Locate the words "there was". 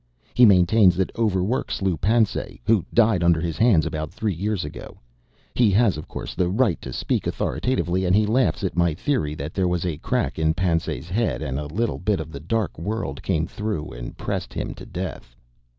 9.53-9.85